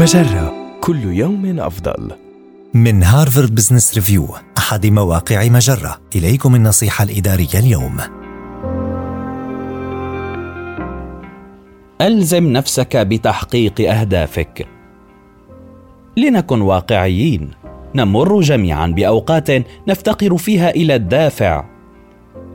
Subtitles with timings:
[0.00, 2.10] مجرة كل يوم أفضل.
[2.74, 4.28] من هارفارد بزنس ريفيو
[4.58, 6.00] أحد مواقع مجرة.
[6.16, 7.96] إليكم النصيحة الإدارية اليوم.
[12.00, 14.66] ألزم نفسك بتحقيق أهدافك.
[16.16, 17.50] لنكن واقعيين
[17.94, 19.48] نمر جميعا بأوقات
[19.88, 21.64] نفتقر فيها إلى الدافع.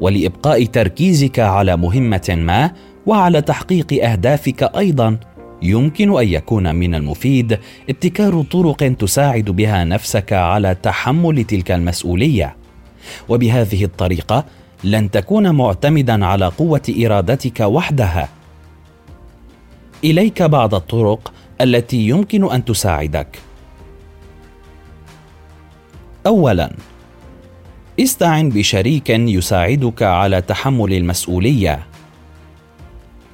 [0.01, 2.71] ولإبقاء تركيزك على مهمة ما
[3.05, 5.19] وعلى تحقيق أهدافك أيضا.
[5.61, 7.59] يمكن أن يكون من المفيد
[7.89, 12.55] ابتكار طرق تساعد بها نفسك على تحمل تلك المسؤولية.
[13.29, 14.45] وبهذه الطريقة
[14.83, 18.29] لن تكون معتمدا على قوة إرادتك وحدها.
[20.03, 23.39] إليك بعض الطرق التي يمكن أن تساعدك.
[26.27, 26.75] اولا
[27.99, 31.87] استعن بشريك يساعدك على تحمل المسؤولية.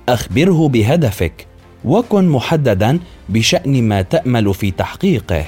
[0.09, 1.50] أخبره بهدفك
[1.85, 2.99] وكن محددا
[3.29, 5.45] بشأن ما تأمل في تحقيقه.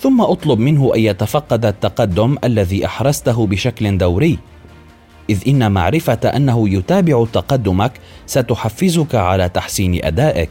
[0.00, 4.38] ثم أطلب منه أن يتفقد التقدم الذي أحرزته بشكل دوري
[5.30, 7.92] إذ إن معرفة أنه يتابع تقدمك
[8.26, 10.50] ستحفزك على تحسين أدائك.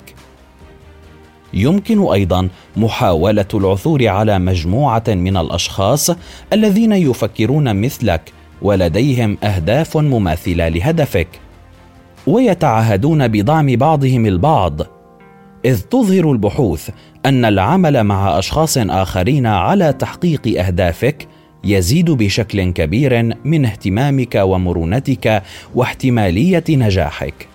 [1.54, 6.10] يمكن أيضا محاولة العثور على مجموعة من الأشخاص
[6.54, 11.28] الذين يفكرون مثلك ولديهم أهداف مماثلة لهدفك.
[12.28, 14.82] ويتعهدون بدعم بعضهم البعض.
[15.66, 16.90] إذ تظهر البحوث
[17.26, 21.28] أن العمل مع أشخاص آخرين على تحقيق أهدافك
[21.64, 25.44] يزيد بشكل كبير من اهتمامك ومرونتك
[25.76, 27.48] واحتمالية نجاحك.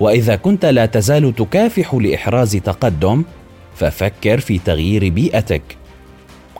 [0.00, 3.24] وإذا كنت لا تزال تكافح لإحراز تقدم
[3.74, 5.62] ففكر في تغيير بيئتك.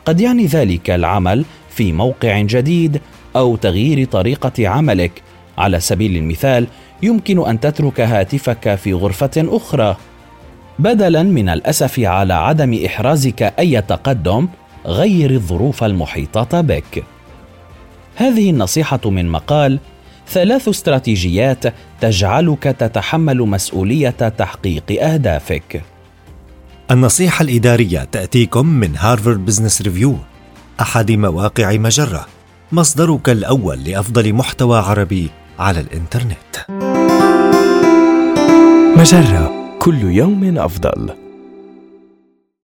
[0.05, 3.01] قد يعني ذلك العمل في موقع جديد
[3.35, 5.11] أو تغيير طريقة عملك.
[5.57, 6.67] على سبيل المثال
[7.03, 9.97] يمكن أن تترك هاتفك في غرفة أخرى.
[10.79, 14.47] بدلا من الأسف على عدم إحرازك أي تقدم
[14.85, 17.03] غير الظروف المحيطة بك.
[18.15, 19.79] هذه النصيحة من مقال
[20.27, 25.83] ثلاث استراتيجيات تجعلك تتحمل مسؤولية تحقيق أهدافك.
[26.91, 30.17] النصيحة الإدارية تأتيكم من هارفارد بزنس ريفيو
[30.81, 32.25] أحد مواقع مجرة
[32.71, 35.29] مصدرك الأول لأفضل محتوى عربي
[35.59, 36.76] على الإنترنت.
[38.97, 41.26] مجرة كل يوم أفضل.